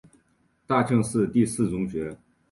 [0.65, 2.17] 大庆市第四中学。